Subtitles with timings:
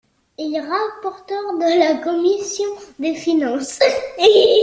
[0.39, 2.65] Il est rapporteur de la commission
[2.97, 3.77] des finances.